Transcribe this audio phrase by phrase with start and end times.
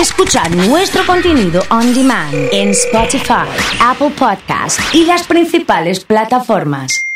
[0.00, 3.48] Escuchar nuestro contenido on demand en Spotify,
[3.80, 7.06] Apple Podcast y las principales plataformas.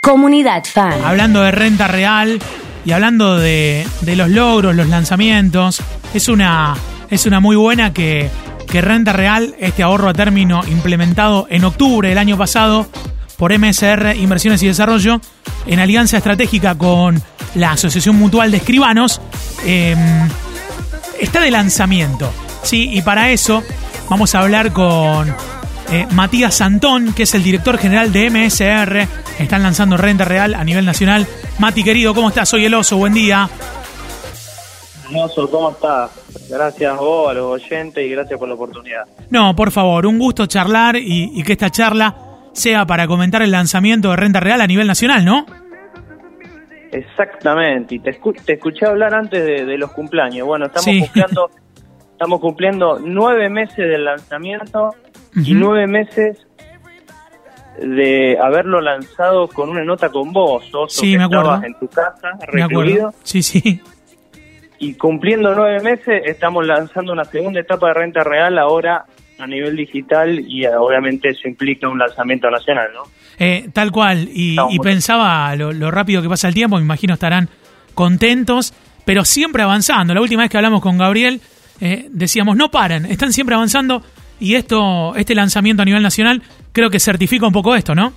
[0.00, 1.04] Comunidad Fan.
[1.04, 2.38] Hablando de renta real
[2.84, 5.82] y hablando de, de los logros, los lanzamientos,
[6.14, 6.76] es una,
[7.10, 8.30] es una muy buena que,
[8.70, 12.86] que Renta Real, este ahorro a término implementado en octubre del año pasado
[13.36, 15.20] por MSR Inversiones y Desarrollo,
[15.66, 17.20] en alianza estratégica con
[17.56, 19.20] la Asociación Mutual de Escribanos,
[19.64, 19.96] eh,
[21.24, 22.30] está de lanzamiento.
[22.62, 22.88] ¿sí?
[22.92, 23.62] Y para eso
[24.08, 25.28] vamos a hablar con
[25.90, 29.08] eh, Matías Santón, que es el director general de MSR.
[29.38, 31.26] Están lanzando renta real a nivel nacional.
[31.58, 32.48] Mati, querido, ¿cómo estás?
[32.48, 33.48] Soy el oso, buen día.
[35.14, 36.10] Oso, ¿cómo estás?
[36.48, 39.04] Gracias a vos, a los oyentes y gracias por la oportunidad.
[39.30, 42.14] No, por favor, un gusto charlar y, y que esta charla
[42.52, 45.46] sea para comentar el lanzamiento de renta real a nivel nacional, ¿no?
[46.94, 50.46] Exactamente, y te, escu- te escuché hablar antes de, de los cumpleaños.
[50.46, 51.00] Bueno, estamos Sí.
[51.00, 51.50] cumpliendo
[52.12, 54.94] estamos cumpliendo nueve meses del lanzamiento
[55.34, 56.46] y nueve meses
[57.80, 61.42] de haberlo lanzado con una nota con vos, Oso, Sí, que me acuerdo.
[61.54, 63.12] estabas en tu casa, recluido.
[63.24, 63.82] Sí, sí.
[64.78, 69.04] y cumpliendo nueve meses estamos lanzando una segunda etapa de renta real ahora
[69.38, 73.02] a nivel digital y eh, obviamente eso implica un lanzamiento nacional, ¿no?
[73.38, 74.28] Eh, tal cual.
[74.32, 77.48] Y, y pensaba lo, lo rápido que pasa el tiempo, me imagino estarán
[77.94, 78.74] contentos,
[79.04, 80.14] pero siempre avanzando.
[80.14, 81.40] La última vez que hablamos con Gabriel,
[81.80, 84.02] eh, decíamos, no paran, están siempre avanzando
[84.38, 88.12] y esto, este lanzamiento a nivel nacional creo que certifica un poco esto, ¿no?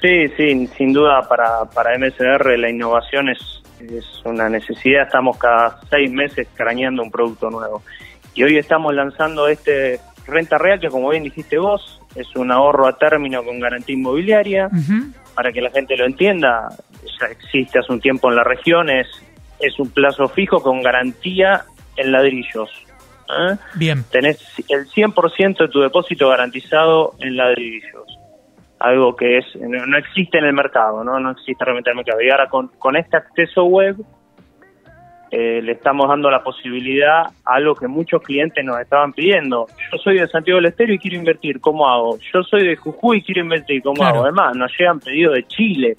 [0.00, 3.38] Sí, sí, sin duda para, para MSR la innovación es,
[3.80, 5.04] es una necesidad.
[5.04, 7.82] Estamos cada seis meses craneando un producto nuevo.
[8.36, 12.86] Y hoy estamos lanzando este Renta Real, que como bien dijiste vos, es un ahorro
[12.86, 14.68] a término con garantía inmobiliaria.
[15.34, 16.68] Para que la gente lo entienda,
[17.18, 19.06] ya existe hace un tiempo en la región, es,
[19.58, 21.64] es un plazo fijo con garantía
[21.96, 22.70] en ladrillos.
[23.28, 23.56] ¿eh?
[23.74, 24.04] Bien.
[24.10, 28.18] tenés el 100% de tu depósito garantizado en ladrillos.
[28.78, 31.18] Algo que es no, no existe en el mercado, ¿no?
[31.18, 32.22] No existe realmente en el mercado.
[32.22, 33.96] Y ahora con, con este acceso web
[35.30, 39.66] eh, le estamos dando la posibilidad a algo que muchos clientes nos estaban pidiendo.
[39.92, 42.18] Yo soy de Santiago del Estero y quiero invertir, ¿cómo hago?
[42.32, 44.16] Yo soy de Jujuy y quiero invertir, ¿cómo Claro.
[44.16, 44.24] hago?
[44.24, 45.96] Además, nos llegan pedidos de Chile.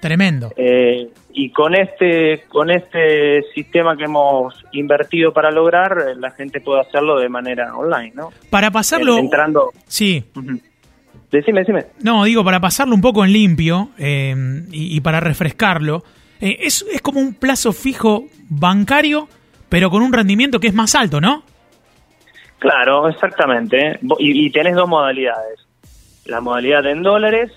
[0.00, 0.50] Tremendo.
[0.56, 6.60] Eh, y con este con este sistema que hemos invertido para lograr, eh, la gente
[6.60, 8.30] puede hacerlo de manera online, ¿no?
[8.48, 9.18] Para pasarlo...
[9.18, 9.70] Entrando.
[9.86, 10.24] Sí.
[11.30, 11.84] Decime, decime.
[12.02, 14.34] No, digo, para pasarlo un poco en limpio eh,
[14.72, 16.02] y, y para refrescarlo,
[16.40, 19.28] eh, es, es como un plazo fijo bancario,
[19.68, 21.42] pero con un rendimiento que es más alto, ¿no?
[22.58, 23.98] Claro, exactamente.
[24.18, 25.60] Y, y tenés dos modalidades.
[26.26, 27.50] La modalidad en dólares,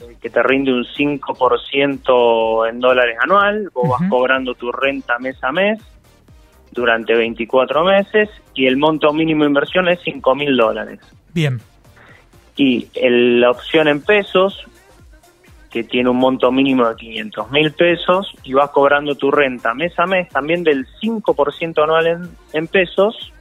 [0.00, 3.70] eh, que te rinde un 5% en dólares anual.
[3.72, 5.80] Vos vas cobrando tu renta mes a mes
[6.72, 10.98] durante 24 meses y el monto mínimo de inversión es 5 mil dólares.
[11.32, 11.60] Bien.
[12.56, 14.64] y el- la opción en pesos,
[15.74, 19.92] que tiene un monto mínimo de 500 mil pesos, y vas cobrando tu renta mes
[19.98, 23.32] a mes también del 5% anual en, en pesos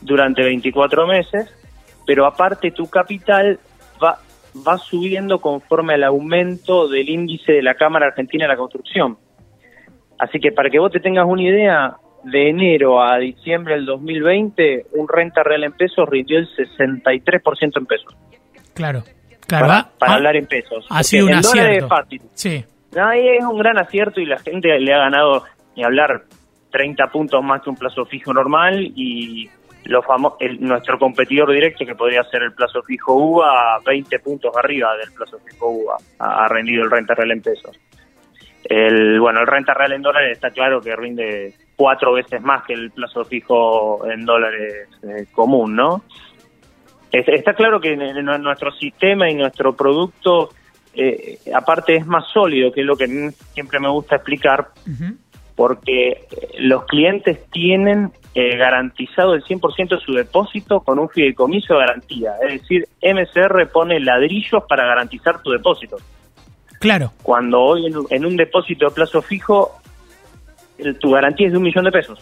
[0.00, 1.52] durante 24 meses,
[2.06, 3.58] pero aparte tu capital
[4.00, 4.20] va,
[4.66, 9.18] va subiendo conforme al aumento del índice de la Cámara Argentina de la Construcción.
[10.16, 14.86] Así que para que vos te tengas una idea, de enero a diciembre del 2020,
[14.92, 18.16] un renta real en pesos rindió el 63% en pesos
[18.74, 19.02] Claro.
[19.46, 19.66] Claro.
[19.66, 20.86] para, ah, para ah, hablar en pesos.
[20.90, 21.84] Ha sido un acierto.
[21.84, 22.22] es fácil.
[22.34, 22.64] Sí.
[22.94, 25.44] No, es un gran acierto y la gente le ha ganado,
[25.76, 26.24] ni hablar,
[26.70, 29.48] 30 puntos más que un plazo fijo normal y
[29.84, 34.56] lo famo el, nuestro competidor directo, que podría ser el plazo fijo UVA, 20 puntos
[34.56, 37.78] arriba del plazo fijo UVA, ha, ha rendido el renta real en pesos.
[38.64, 42.72] El, bueno, el renta real en dólares está claro que rinde cuatro veces más que
[42.72, 46.04] el plazo fijo en dólares eh, común, ¿no?
[47.18, 50.50] Es- Está claro que nuestro sistema y nuestro producto,
[50.94, 53.06] eh, aparte, es más sólido, que es lo que
[53.52, 54.68] siempre me gusta explicar,
[55.54, 56.26] porque eh,
[56.58, 62.32] los clientes tienen eh, garantizado el 100% de su depósito con un fideicomiso de garantía.
[62.48, 65.96] Es decir, MCR pone ladrillos para garantizar tu depósito.
[66.80, 67.12] Claro.
[67.22, 69.70] Cuando hoy en, un- en un depósito de plazo fijo,
[70.78, 72.18] el- tu garantía es de un millón de pesos.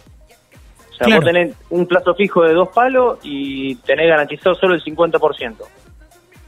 [0.93, 1.21] O sea, Claro.
[1.21, 5.55] vos tenés un plazo fijo de dos palos y tenés garantizado solo el 50%.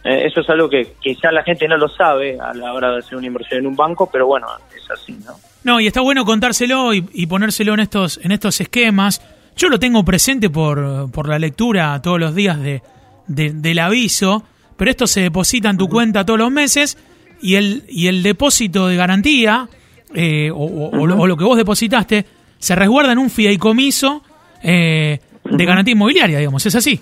[0.04, 2.92] Eh, eso es algo que, que ya la gente no lo sabe a la hora
[2.92, 4.46] de hacer una inversión en un banco, pero bueno,
[4.76, 5.34] es así, ¿no?
[5.64, 9.20] No, y está bueno contárselo y, y ponérselo en estos, en estos esquemas.
[9.58, 12.84] Yo lo tengo presente por, por la lectura todos los días de,
[13.26, 14.44] de- del aviso,
[14.78, 17.00] pero esto se deposita en tu cuenta todos los meses
[17.42, 19.68] y el, y el depósito de garantía,
[20.14, 22.26] eh, o, o- o lo, o lo que vos depositaste,
[22.60, 24.22] se resguarda en un fideicomiso
[24.64, 26.66] eh, de garantía inmobiliaria, digamos.
[26.66, 27.00] ¿Es así?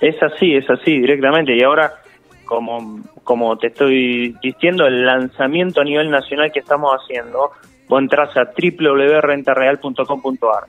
[0.00, 1.56] Es así, es así, directamente.
[1.56, 1.94] Y ahora,
[2.44, 7.52] como, como te estoy diciendo, el lanzamiento a nivel nacional que estamos haciendo,
[7.88, 10.68] vos entras a www.rentareal.com.ar.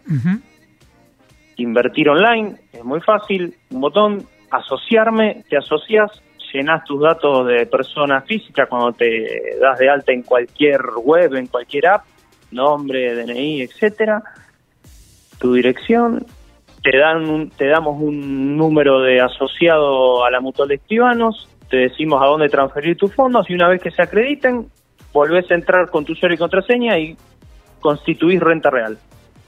[1.57, 6.11] Invertir online, es muy fácil, un botón, asociarme, te asocias,
[6.51, 11.47] llenas tus datos de persona física cuando te das de alta en cualquier web, en
[11.47, 12.05] cualquier app,
[12.51, 14.21] nombre, DNI, etcétera,
[15.41, 16.25] tu dirección,
[16.83, 22.21] te dan te damos un número de asociado a la Mutual de Escribanos, te decimos
[22.21, 24.67] a dónde transferir tus fondos y una vez que se acrediten,
[25.11, 27.17] volvés a entrar con tu usuario y contraseña y
[27.79, 28.97] constituís renta real.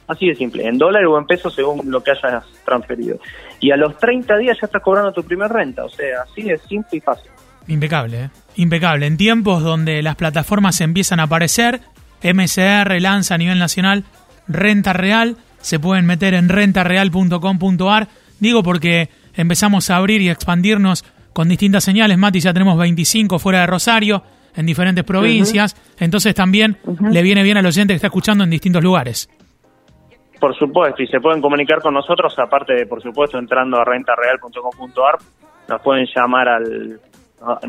[0.08, 3.20] Así de simple, en dólares o en pesos según lo que hayas transferido.
[3.62, 6.58] Y a los 30 días ya estás cobrando tu primer renta, o sea, así de
[6.58, 7.32] simple y fácil.
[7.68, 8.30] Impecable, ¿eh?
[8.56, 9.06] impecable.
[9.06, 11.80] En tiempos donde las plataformas empiezan a aparecer,
[12.22, 14.04] MCR lanza a nivel nacional
[14.48, 18.08] renta real, se pueden meter en rentareal.com.ar.
[18.40, 22.18] Digo porque empezamos a abrir y expandirnos con distintas señales.
[22.18, 24.24] Mati, ya tenemos 25 fuera de Rosario,
[24.56, 25.76] en diferentes provincias.
[26.00, 26.78] Entonces también
[27.10, 29.30] le viene bien al oyente que está escuchando en distintos lugares.
[30.40, 35.18] Por supuesto, y se pueden comunicar con nosotros, aparte de, por supuesto, entrando a rentareal.com.ar,
[35.70, 37.00] nos pueden llamar al,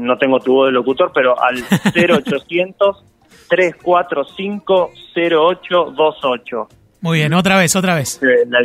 [0.01, 1.63] no tengo tu voz de locutor, pero al
[1.95, 3.05] 0800
[3.49, 6.84] 345 0828.
[7.05, 8.19] Muy bien, otra vez, otra vez.
[8.49, 8.61] La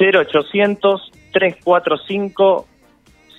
[0.00, 2.66] 0800 345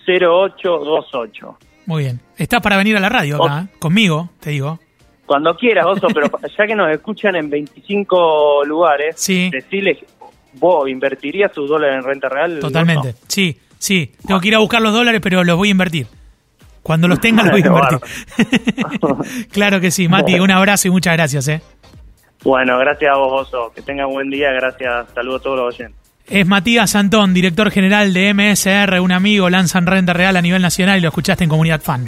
[0.07, 1.57] 0828.
[1.87, 2.19] Muy bien.
[2.37, 3.75] Estás para venir a la radio acá, ¿eh?
[3.79, 4.79] conmigo, te digo.
[5.25, 9.49] Cuando quieras, Oso, pero ya que nos escuchan en 25 lugares, sí.
[9.49, 9.97] decirles,
[10.53, 12.59] ¿vos invertirías tus dólares en renta real?
[12.59, 14.11] Totalmente, sí, sí.
[14.27, 16.05] Tengo que ir a buscar los dólares, pero los voy a invertir.
[16.83, 17.67] Cuando los tenga, los voy a
[18.37, 19.47] invertir.
[19.51, 21.47] claro que sí, Mati, un abrazo y muchas gracias.
[21.47, 21.61] ¿eh?
[22.43, 23.71] Bueno, gracias a vos, Oso.
[23.73, 25.07] Que tenga buen día, gracias.
[25.13, 26.01] Saludos a todos los oyentes.
[26.27, 30.97] Es Matías Santón, director general de MSR, un amigo, lanzan renta real a nivel nacional
[30.97, 32.05] y lo escuchaste en Comunidad Fan.